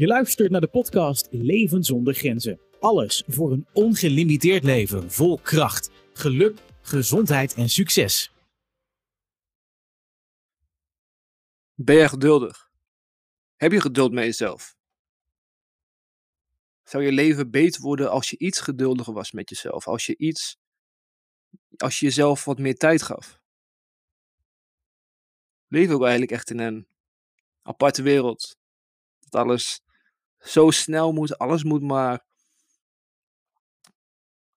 [0.00, 2.60] Je luistert naar de podcast Leven zonder grenzen.
[2.78, 8.32] Alles voor een ongelimiteerd leven vol kracht, geluk, gezondheid en succes.
[11.74, 12.70] Ben je geduldig?
[13.56, 14.76] Heb je geduld met jezelf?
[16.82, 19.86] Zou je leven beter worden als je iets geduldiger was met jezelf?
[19.86, 20.56] Als je iets,
[21.76, 23.40] als je jezelf wat meer tijd gaf?
[25.66, 26.88] Leven we eigenlijk echt in een
[27.62, 28.58] aparte wereld?
[29.18, 29.88] Dat alles
[30.40, 32.24] zo snel moet, alles moet maar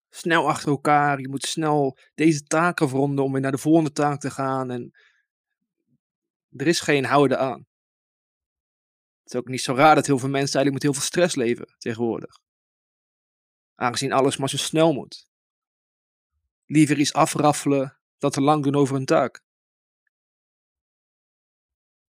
[0.09, 1.19] snel achter elkaar.
[1.19, 4.71] Je moet snel deze taak afronden om weer naar de volgende taak te gaan.
[4.71, 4.91] En
[6.49, 7.67] er is geen houden aan.
[9.23, 11.35] Het is ook niet zo raar dat heel veel mensen eigenlijk met heel veel stress
[11.35, 12.39] leven tegenwoordig.
[13.75, 15.27] Aangezien alles maar zo snel moet.
[16.65, 19.43] Liever iets afraffelen dan te lang doen over een taak.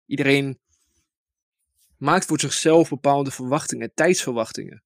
[0.05, 0.62] Iedereen
[2.03, 4.83] maakt voor zichzelf bepaalde verwachtingen, tijdsverwachtingen.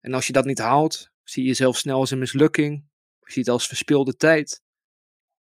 [0.00, 2.88] En als je dat niet haalt, zie je jezelf snel als een mislukking.
[3.20, 4.62] Je ziet het als verspilde tijd.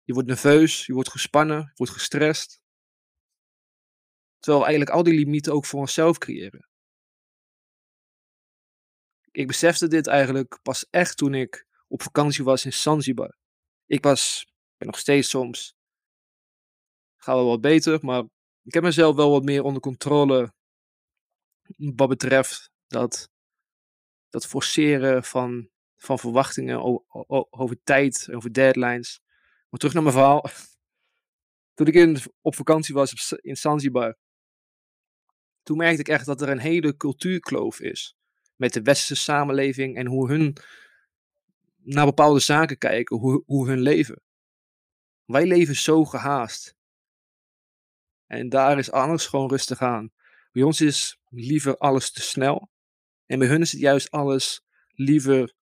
[0.04, 2.62] Je wordt nerveus, je wordt gespannen, je wordt gestrest.
[4.40, 6.70] Terwijl we eigenlijk al die limieten ook voor onszelf creëren.
[9.32, 13.38] Ik besefte dit eigenlijk pas echt toen ik op vakantie was in Zanzibar.
[13.86, 14.46] Ik was,
[14.78, 15.76] ben nog steeds soms,
[17.18, 18.24] gaat wel wat beter, maar
[18.64, 20.54] ik heb mezelf wel wat meer onder controle
[21.78, 23.30] wat betreft dat,
[24.30, 27.04] dat forceren van, van verwachtingen
[27.50, 29.22] over tijd, over deadlines.
[29.70, 30.46] Maar terug naar mijn verhaal.
[31.74, 34.18] Toen ik in, op vakantie was in Zanzibar,
[35.64, 38.16] toen merkte ik echt dat er een hele cultuurkloof is
[38.56, 40.58] met de westerse samenleving en hoe hun
[41.76, 44.22] naar bepaalde zaken kijken, hoe, hoe hun leven.
[45.26, 46.76] Wij leven zo gehaast.
[48.34, 50.12] En daar is alles gewoon rustig aan.
[50.52, 52.70] Bij ons is liever alles te snel.
[53.26, 55.54] En bij hun is het juist alles liever,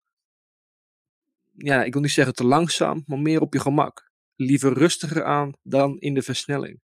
[1.51, 4.11] ja, ik wil niet zeggen te langzaam, maar meer op je gemak.
[4.35, 6.81] Liever rustiger aan dan in de versnelling.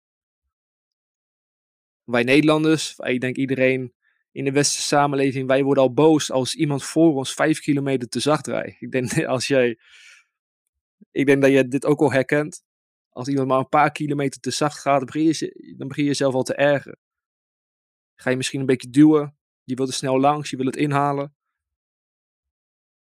[2.03, 3.93] Wij Nederlanders, ik denk iedereen
[4.31, 8.19] in de westerse samenleving, wij worden al boos als iemand voor ons vijf kilometer te
[8.19, 8.81] zacht rijdt.
[8.81, 9.79] Ik denk, als jij,
[11.11, 12.65] ik denk dat je dit ook al herkent.
[13.17, 16.43] Als iemand maar een paar kilometer te zacht gaat, dan begin je, dan jezelf al
[16.43, 16.99] te ergen.
[18.15, 19.37] Ga je misschien een beetje duwen.
[19.63, 21.35] Je wilt er snel langs, je wil het inhalen.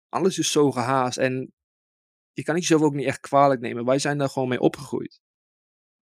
[0.09, 1.53] Alles is zo gehaast en
[2.33, 3.85] je kan het jezelf ook niet echt kwalijk nemen.
[3.85, 5.21] Wij zijn daar gewoon mee opgegroeid.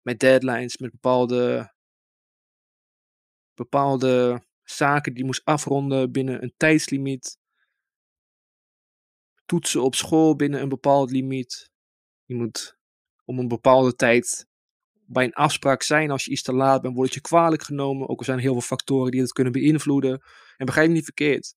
[0.02, 1.74] Met deadlines, met bepaalde,
[3.54, 7.38] bepaalde zaken die je moest afronden binnen een tijdslimiet.
[9.46, 11.72] Toetsen op school binnen een bepaald limiet.
[12.26, 12.79] Je moet
[13.30, 14.48] om een bepaalde tijd
[15.06, 16.12] bij een afspraak zijn.
[16.12, 18.10] Als je iets te laat bent, wordt je kwalijk genomen.
[18.10, 20.22] Ook er zijn heel veel factoren die het kunnen beïnvloeden.
[20.58, 21.56] En begrijp me niet verkeerd.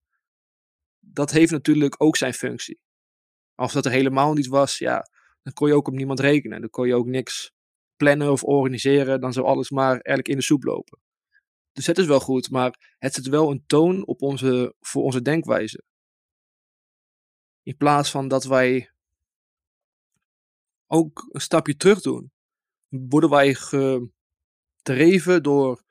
[0.99, 2.81] Dat heeft natuurlijk ook zijn functie.
[3.55, 5.06] Als dat er helemaal niet was, ja,
[5.43, 6.60] dan kon je ook op niemand rekenen.
[6.60, 7.53] Dan kon je ook niks
[7.97, 9.21] plannen of organiseren.
[9.21, 11.00] Dan zou alles maar eigenlijk in de soep lopen.
[11.72, 15.22] Dus het is wel goed, maar het zet wel een toon op onze, voor onze
[15.22, 15.83] denkwijze.
[17.62, 18.91] In plaats van dat wij
[20.92, 22.32] ook een stapje terug doen,
[22.88, 25.82] worden wij gedreven door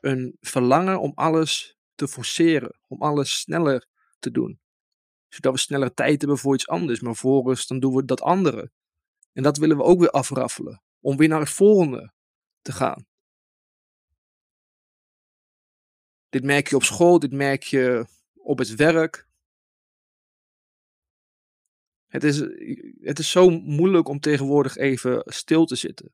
[0.00, 3.86] een verlangen om alles te forceren, om alles sneller
[4.18, 4.60] te doen.
[5.28, 8.70] Zodat we sneller tijd hebben voor iets anders, maar vervolgens dan doen we dat andere.
[9.32, 12.12] En dat willen we ook weer afraffelen, om weer naar het volgende
[12.62, 13.06] te gaan.
[16.28, 19.27] Dit merk je op school, dit merk je op het werk.
[22.08, 22.38] Het is,
[23.00, 26.12] het is zo moeilijk om tegenwoordig even stil te zitten.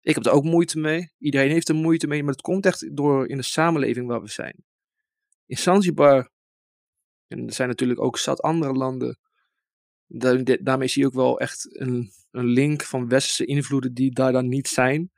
[0.00, 1.12] Ik heb er ook moeite mee.
[1.18, 4.28] Iedereen heeft er moeite mee, maar het komt echt door in de samenleving waar we
[4.28, 4.64] zijn.
[5.46, 6.30] In Zanzibar,
[7.26, 9.18] en er zijn natuurlijk ook zat andere landen,
[10.60, 14.48] daarmee zie je ook wel echt een, een link van westerse invloeden die daar dan
[14.48, 15.10] niet zijn.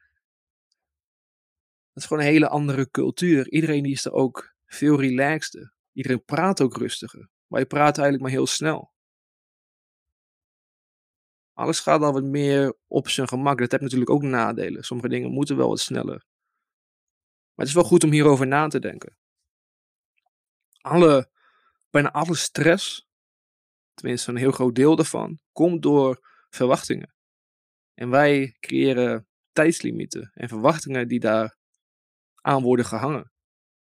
[1.93, 3.51] Dat is gewoon een hele andere cultuur.
[3.51, 5.73] Iedereen die is er ook veel relaxter.
[5.93, 7.29] Iedereen praat ook rustiger.
[7.47, 8.93] Maar je praat eigenlijk maar heel snel.
[11.63, 13.59] Alles gaat al wat meer op zijn gemak.
[13.59, 14.85] Dat heeft natuurlijk ook nadelen.
[14.85, 16.25] Sommige dingen moeten wel wat sneller.
[17.55, 19.17] Maar het is wel goed om hierover na te denken.
[20.81, 21.31] Alle,
[21.91, 23.09] bijna alle stress,
[23.95, 27.15] tenminste een heel groot deel daarvan, komt door verwachtingen.
[27.95, 31.57] En wij creëren tijdslimieten en verwachtingen die daar
[32.35, 33.33] aan worden gehangen.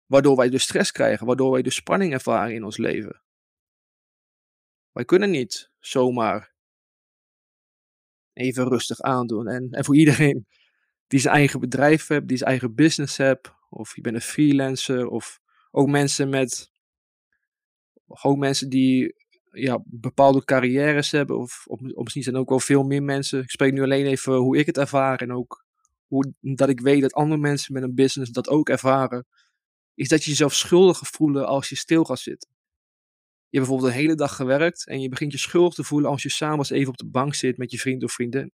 [0.06, 3.22] Waardoor wij dus stress krijgen, waardoor wij dus spanning ervaren in ons leven.
[4.92, 6.49] Wij kunnen niet zomaar
[8.32, 9.48] even rustig aandoen.
[9.48, 10.46] En, en voor iedereen
[11.06, 15.06] die zijn eigen bedrijf hebt, die zijn eigen business hebt, of je bent een freelancer,
[15.06, 15.40] of
[15.70, 16.70] ook mensen met,
[18.06, 19.14] ook mensen die
[19.50, 23.42] ja, bepaalde carrières hebben, of, of, misschien zijn er ook wel veel meer mensen.
[23.42, 25.64] Ik spreek nu alleen even hoe ik het ervaar en ook
[26.06, 29.26] hoe, dat ik weet dat andere mensen met een business dat ook ervaren,
[29.94, 32.50] is dat je jezelf schuldig voelen als je stil gaat zitten.
[33.50, 36.22] Je hebt bijvoorbeeld een hele dag gewerkt en je begint je schuldig te voelen als
[36.22, 38.52] je s'avonds even op de bank zit met je vriend of vriendin.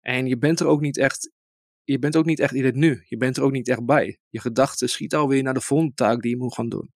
[0.00, 1.32] En je bent er ook niet echt,
[1.84, 3.04] je bent ook niet echt in het nu.
[3.04, 4.18] Je bent er ook niet echt bij.
[4.28, 6.92] Je gedachten schieten alweer naar de volgende taak die je moet gaan doen.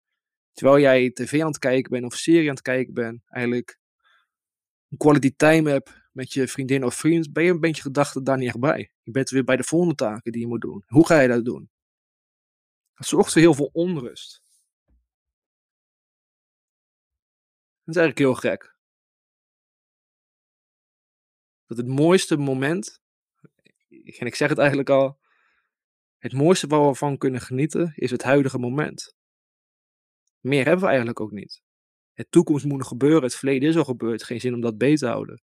[0.52, 3.78] Terwijl jij tv aan het kijken bent of serie aan het kijken bent, eigenlijk
[4.88, 8.38] een quality time hebt met je vriendin of vriend, ben je een beetje gedachten daar
[8.38, 8.90] niet echt bij.
[9.02, 10.82] Je bent weer bij de volgende taken die je moet doen.
[10.86, 11.70] Hoe ga je dat doen?
[12.94, 14.43] Dat zorgt voor heel veel onrust.
[17.84, 18.76] Dat is eigenlijk heel gek.
[21.66, 23.00] Dat het mooiste moment,
[23.88, 25.18] en ik zeg het eigenlijk al,
[26.18, 29.14] het mooiste waar we van kunnen genieten is het huidige moment.
[30.40, 31.62] Meer hebben we eigenlijk ook niet.
[32.12, 34.98] Het toekomst moet nog gebeuren, het verleden is al gebeurd, geen zin om dat beter
[34.98, 35.42] te houden.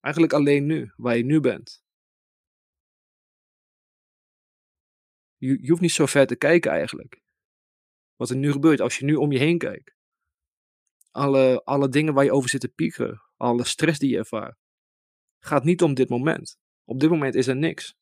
[0.00, 1.82] Eigenlijk alleen nu, waar je nu bent.
[5.36, 7.20] Je, je hoeft niet zo ver te kijken eigenlijk.
[8.16, 9.99] Wat er nu gebeurt, als je nu om je heen kijkt.
[11.10, 14.58] Alle, alle dingen waar je over zit te piekeren, alle stress die je ervaart,
[15.38, 16.58] gaat niet om dit moment.
[16.84, 17.94] Op dit moment is er niks.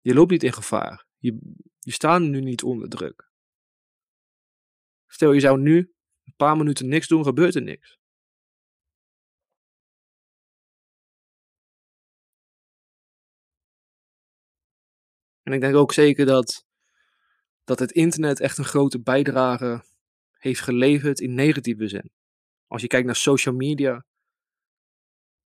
[0.00, 1.06] Je loopt niet in gevaar.
[1.18, 1.38] Je,
[1.78, 3.30] je staat nu niet onder druk.
[5.06, 5.94] Stel je zou nu
[6.24, 7.98] een paar minuten niks doen, gebeurt er niks.
[15.42, 16.66] En ik denk ook zeker dat,
[17.64, 19.84] dat het internet echt een grote bijdrage
[20.40, 22.10] heeft geleverd in negatieve zin.
[22.66, 24.04] Als je kijkt naar social media,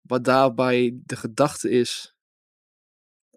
[0.00, 2.14] wat daarbij de gedachte is,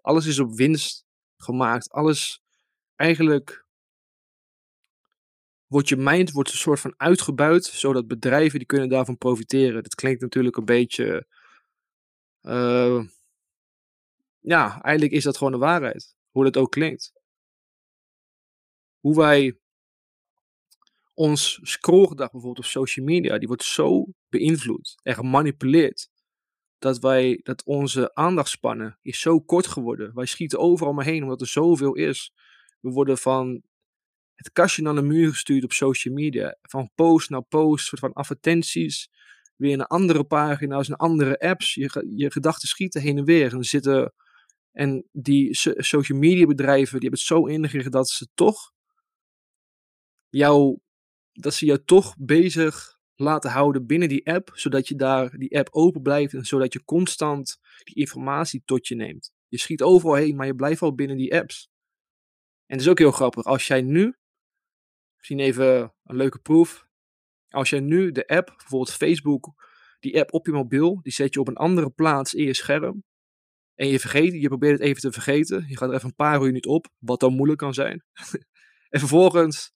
[0.00, 1.04] alles is op winst
[1.36, 1.90] gemaakt.
[1.90, 2.42] Alles
[2.94, 3.66] eigenlijk
[5.66, 9.82] wordt je mind wordt een soort van uitgebuit, zodat bedrijven die kunnen daarvan profiteren.
[9.82, 11.26] Dat klinkt natuurlijk een beetje,
[12.42, 13.04] uh,
[14.40, 17.12] ja, eigenlijk is dat gewoon de waarheid hoe dat ook klinkt.
[19.00, 19.58] Hoe wij
[21.16, 26.08] ons scrollgedrag bijvoorbeeld op social media, die wordt zo beïnvloed en gemanipuleerd.
[26.78, 30.14] Dat wij, dat onze aandachtspannen is zo kort geworden.
[30.14, 32.32] Wij schieten overal maar heen omdat er zoveel is.
[32.80, 33.62] We worden van
[34.34, 36.58] het kastje naar de muur gestuurd op social media.
[36.62, 39.10] Van post naar post, soort van advertenties.
[39.56, 41.74] Weer naar andere pagina's, naar andere apps.
[41.74, 43.52] Je, je gedachten schieten heen en weer.
[43.52, 44.12] En zitten
[44.72, 48.72] en die social media bedrijven, die hebben het zo ingericht dat ze toch
[50.28, 50.78] jou,
[51.40, 55.68] dat ze jou toch bezig laten houden binnen die app, zodat je daar die app
[55.70, 59.32] open blijft en zodat je constant die informatie tot je neemt.
[59.48, 61.70] Je schiet overal heen, maar je blijft al binnen die apps.
[62.66, 64.16] En het is ook heel grappig, als jij nu,
[65.16, 66.86] misschien even een leuke proef,
[67.48, 69.54] als jij nu de app, bijvoorbeeld Facebook,
[70.00, 73.04] die app op je mobiel, die zet je op een andere plaats in je scherm,
[73.76, 75.64] en je vergeet, je probeert het even te vergeten.
[75.68, 78.04] Je gaat er even een paar uur niet op, wat dan moeilijk kan zijn.
[78.88, 79.72] en vervolgens,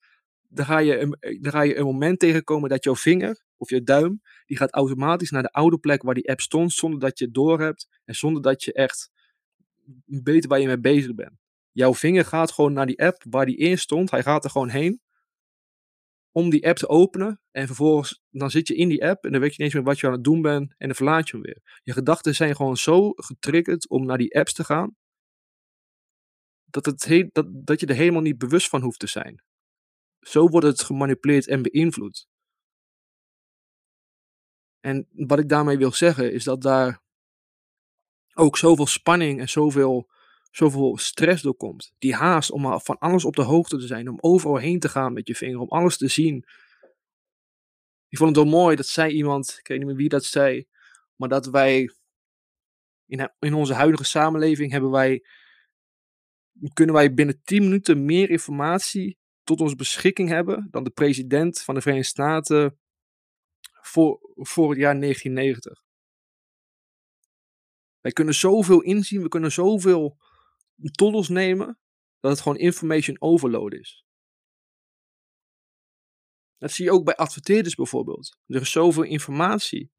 [0.53, 3.83] dan ga, je een, dan ga je een moment tegenkomen dat jouw vinger of je
[3.83, 7.25] duim, die gaat automatisch naar de oude plek waar die app stond, zonder dat je
[7.25, 9.11] het door hebt en zonder dat je echt
[10.05, 11.39] weet waar je mee bezig bent.
[11.73, 14.69] Jouw vinger gaat gewoon naar die app waar die in stond, hij gaat er gewoon
[14.69, 15.01] heen
[16.33, 17.41] om die app te openen.
[17.51, 19.93] En vervolgens dan zit je in die app en dan weet je niet eens meer
[19.93, 20.75] wat je aan het doen bent.
[20.79, 21.81] En dan verlaat je hem weer.
[21.83, 24.97] Je gedachten zijn gewoon zo getriggerd om naar die apps te gaan.
[26.65, 29.43] Dat, het dat, dat je er helemaal niet bewust van hoeft te zijn.
[30.21, 32.29] Zo wordt het gemanipuleerd en beïnvloed.
[34.81, 37.03] En wat ik daarmee wil zeggen is dat daar
[38.35, 40.11] ook zoveel spanning en zoveel
[40.51, 41.93] zoveel stress doorkomt.
[41.99, 45.13] Die haast om van alles op de hoogte te zijn, om overal heen te gaan
[45.13, 46.45] met je vinger, om alles te zien.
[48.09, 50.67] Ik vond het wel mooi dat zei iemand, ik weet niet meer wie dat zei,
[51.17, 51.91] maar dat wij
[53.07, 55.25] in, in onze huidige samenleving hebben wij,
[56.73, 59.19] kunnen wij binnen 10 minuten meer informatie
[59.51, 62.79] tot onze beschikking hebben dan de president van de Verenigde Staten
[63.83, 65.83] voor, voor het jaar 1990.
[68.01, 70.19] Wij kunnen zoveel inzien, we kunnen zoveel
[70.93, 71.79] tot ons nemen
[72.21, 74.05] dat het gewoon information overload is.
[76.59, 78.39] Dat zie je ook bij adverteerders bijvoorbeeld.
[78.47, 79.91] Er is zoveel informatie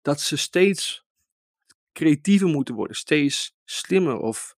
[0.00, 1.06] dat ze steeds
[1.92, 4.16] creatiever moeten worden, steeds slimmer.
[4.16, 4.57] Of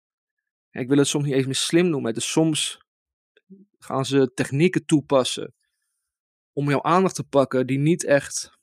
[0.71, 2.87] ik wil het soms niet even slim noemen, dus soms
[3.79, 5.55] gaan ze technieken toepassen
[6.53, 8.59] om jouw aandacht te pakken die niet echt,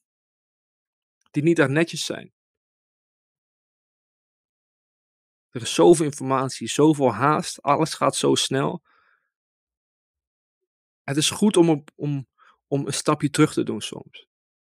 [1.32, 2.34] die niet echt netjes zijn.
[5.50, 8.84] Er is zoveel informatie, zoveel haast, alles gaat zo snel.
[11.04, 12.28] Het is goed om, om,
[12.68, 14.28] om een stapje terug te doen soms.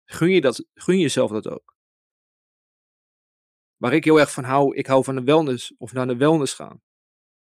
[0.05, 1.75] Gun, je dat, gun jezelf dat ook.
[3.77, 6.53] Waar ik heel erg van hou, ik hou van de wellness of naar de wellness
[6.53, 6.81] gaan.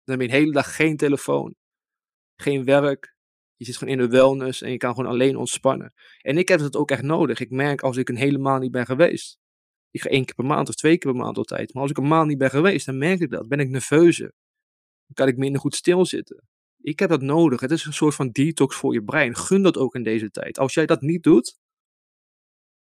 [0.04, 1.54] Dan heb je een hele dag geen telefoon,
[2.36, 3.14] geen werk.
[3.56, 5.94] Je zit gewoon in de wellness en je kan gewoon alleen ontspannen.
[6.20, 7.40] En ik heb dat ook echt nodig.
[7.40, 9.38] Ik merk als ik een hele maand niet ben geweest.
[9.90, 11.74] Ik ga één keer per maand of twee keer per maand altijd.
[11.74, 13.48] Maar als ik een maand niet ben geweest, dan merk ik dat.
[13.48, 14.32] Ben ik nerveuzer.
[15.06, 16.48] Dan kan ik minder goed stilzitten.
[16.80, 17.60] Ik heb dat nodig.
[17.60, 19.36] Het is een soort van detox voor je brein.
[19.36, 20.58] Gun dat ook in deze tijd.
[20.58, 21.58] Als jij dat niet doet,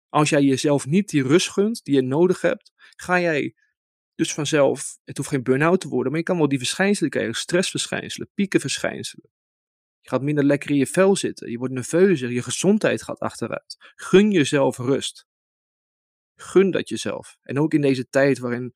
[0.09, 3.55] als jij jezelf niet die rust gunt die je nodig hebt, ga jij
[4.15, 7.35] dus vanzelf, het hoeft geen burn-out te worden, maar je kan wel die verschijnselen krijgen,
[7.35, 9.31] stressverschijnselen, piekenverschijnselen.
[10.01, 13.77] Je gaat minder lekker in je vel zitten, je wordt nerveuzer, je gezondheid gaat achteruit.
[13.95, 15.27] Gun jezelf rust.
[16.35, 17.37] Gun dat jezelf.
[17.43, 18.75] En ook in deze tijd waarin,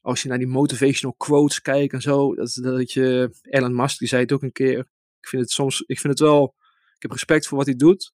[0.00, 4.08] als je naar die motivational quotes kijkt en zo, dat, dat je, Elon Musk die
[4.08, 4.78] zei het ook een keer,
[5.20, 6.54] ik vind het soms, ik vind het wel,
[6.94, 8.12] ik heb respect voor wat hij doet,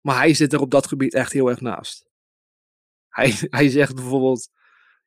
[0.00, 2.11] maar hij zit er op dat gebied echt heel erg naast.
[3.12, 4.48] Hij, hij zegt bijvoorbeeld,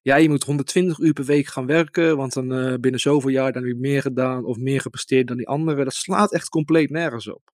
[0.01, 3.51] ja, je moet 120 uur per week gaan werken, want dan uh, binnen zoveel jaar
[3.51, 5.85] dan heb je meer gedaan of meer gepresteerd dan die anderen.
[5.85, 7.53] Dat slaat echt compleet nergens op.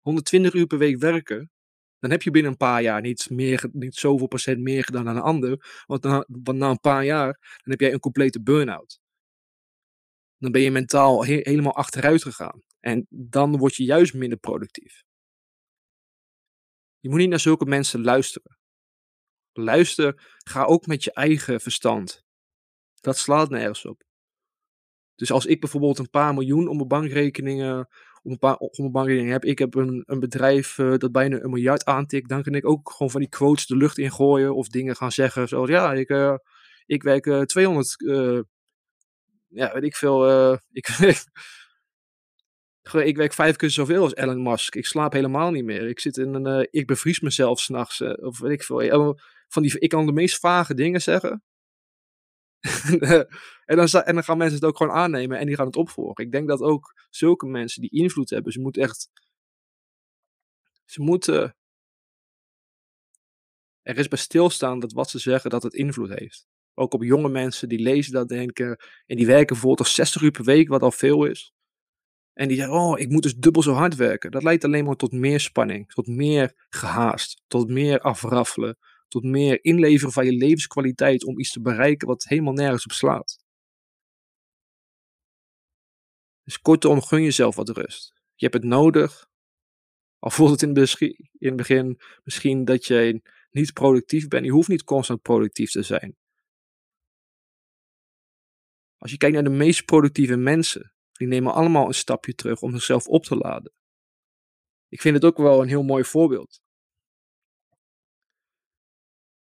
[0.00, 1.50] 120 uur per week werken,
[1.98, 5.16] dan heb je binnen een paar jaar niet, meer, niet zoveel procent meer gedaan dan
[5.16, 5.82] een ander.
[5.86, 8.98] Want na, na een paar jaar, dan heb jij een complete burn-out.
[10.38, 12.62] Dan ben je mentaal helemaal achteruit gegaan.
[12.80, 15.02] En dan word je juist minder productief.
[17.00, 18.58] Je moet niet naar zulke mensen luisteren.
[19.56, 22.24] Luister, ga ook met je eigen verstand.
[23.00, 24.02] Dat slaat nergens op.
[25.14, 27.88] Dus als ik bijvoorbeeld een paar miljoen op mijn bankrekeningen,
[28.22, 31.40] op een paar op mijn bankrekening heb, ik heb een, een bedrijf uh, dat bijna
[31.40, 34.68] een miljard aantikt, dan kan ik ook gewoon van die quotes de lucht ingooien of
[34.68, 36.34] dingen gaan zeggen zoals ja, ik, uh,
[36.86, 37.94] ik werk uh, 200,
[39.48, 40.88] ja, weet ik veel, ik,
[42.92, 44.74] ik werk vijf keer zoveel als Elon Musk.
[44.74, 45.88] Ik slaap helemaal niet meer.
[45.88, 48.00] Ik zit in een, ik bevries mezelf s'nachts.
[48.00, 49.18] Of weet ik veel.
[49.54, 51.42] Van die, ik kan de meest vage dingen zeggen.
[53.64, 56.24] en, dan, en dan gaan mensen het ook gewoon aannemen en die gaan het opvolgen.
[56.24, 59.08] Ik denk dat ook zulke mensen die invloed hebben, ze moeten echt.
[60.84, 61.56] Ze moeten.
[63.82, 66.46] Er is bij stilstaan dat wat ze zeggen, dat het invloed heeft.
[66.74, 68.76] Ook op jonge mensen die lezen dat denken.
[69.06, 71.52] En die werken bijvoorbeeld 60 uur per week, wat al veel is.
[72.32, 74.30] En die zeggen, oh, ik moet dus dubbel zo hard werken.
[74.30, 78.78] Dat leidt alleen maar tot meer spanning, tot meer gehaast, tot meer afraffelen,
[79.14, 83.38] tot meer inleveren van je levenskwaliteit om iets te bereiken wat helemaal nergens op slaat.
[86.42, 88.12] Dus kortom, gun jezelf wat rust.
[88.34, 89.26] Je hebt het nodig.
[90.18, 90.76] Al voelt het in
[91.38, 94.44] het begin misschien dat je niet productief bent.
[94.44, 96.16] Je hoeft niet constant productief te zijn.
[98.96, 102.72] Als je kijkt naar de meest productieve mensen, die nemen allemaal een stapje terug om
[102.72, 103.72] zichzelf op te laden.
[104.88, 106.63] Ik vind het ook wel een heel mooi voorbeeld.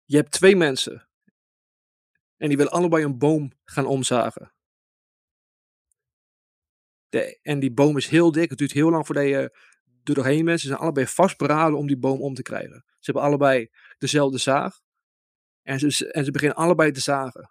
[0.06, 1.08] Je hebt twee mensen
[2.36, 4.54] en die willen allebei een boom gaan omzagen.
[7.08, 9.52] De, en die boom is heel dik, het duurt heel lang voordat je er
[10.02, 10.60] doorheen bent.
[10.60, 12.84] Ze zijn allebei vastberaden om die boom om te krijgen.
[12.86, 14.80] Ze hebben allebei dezelfde zaag
[15.62, 17.50] en ze, en ze beginnen allebei te zagen.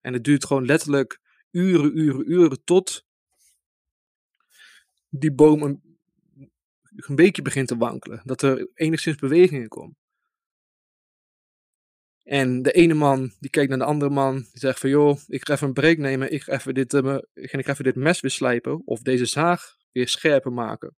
[0.00, 3.06] En het duurt gewoon letterlijk uren, uren, uren tot
[5.08, 5.98] die boom een,
[6.96, 8.20] een beetje begint te wankelen.
[8.24, 10.01] Dat er enigszins beweging in komt.
[12.22, 15.46] En de ene man die kijkt naar de andere man, die zegt van joh, ik
[15.46, 18.20] ga even een break nemen, ik ga even dit, uh, ik ga even dit mes
[18.20, 20.96] weer slijpen of deze zaag weer scherper maken.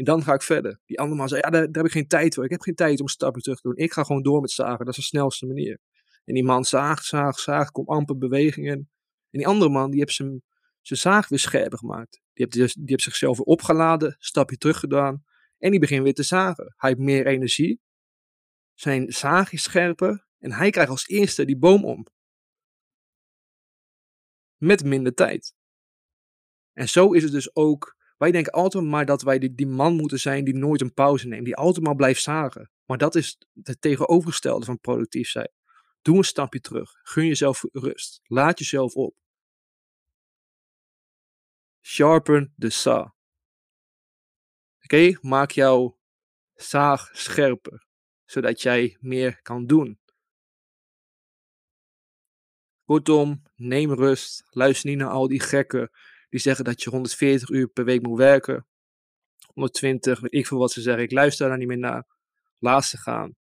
[0.00, 0.80] En dan ga ik verder.
[0.86, 2.44] Die andere man zei, ja, daar, heb ik geen tijd voor.
[2.44, 3.76] Ik heb geen tijd om stappen terug te doen.
[3.76, 4.78] Ik ga gewoon door met zagen.
[4.84, 5.78] Dat is de snelste manier.
[6.24, 8.88] En die man zaagt, zaagt, zaagt, komt amper beweging in.
[9.30, 10.42] En die andere man, die heeft zijn,
[10.80, 12.12] zijn zaag weer scherper gemaakt.
[12.12, 15.24] Die heeft, dus, die heeft zichzelf weer opgeladen, stapje terug gedaan.
[15.58, 16.74] En die begint weer te zagen.
[16.76, 17.80] Hij heeft meer energie.
[18.74, 20.26] Zijn zaag is scherper.
[20.40, 22.06] En hij krijgt als eerste die boom om.
[24.56, 25.54] Met minder tijd.
[26.72, 27.96] En zo is het dus ook.
[28.16, 31.28] Wij denken altijd maar dat wij die, die man moeten zijn die nooit een pauze
[31.28, 31.44] neemt.
[31.44, 32.70] Die altijd maar blijft zagen.
[32.84, 35.52] Maar dat is het tegenovergestelde van productief zijn.
[36.02, 36.92] Doe een stapje terug.
[37.02, 38.20] Gun jezelf rust.
[38.24, 39.16] Laat jezelf op.
[41.80, 43.08] Sharpen the saw.
[44.82, 45.98] Oké, maak jouw
[46.54, 47.86] zaag scherper,
[48.24, 50.00] zodat jij meer kan doen.
[52.90, 54.44] Kortom, neem rust.
[54.48, 55.90] Luister niet naar al die gekken
[56.28, 58.66] die zeggen dat je 140 uur per week moet werken.
[59.46, 61.02] 120, weet ik veel wat ze zeggen.
[61.02, 62.06] Ik luister daar niet meer naar.
[62.58, 63.36] Laat ze gaan.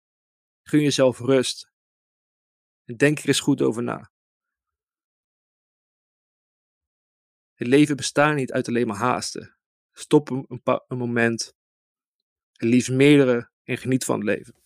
[0.62, 1.70] Gun jezelf rust.
[2.84, 4.10] En denk er eens goed over na.
[7.54, 9.56] Het leven bestaat niet uit alleen maar haasten.
[9.92, 11.54] Stop een, een, een moment.
[12.52, 14.63] En liefst meerdere en geniet van het leven.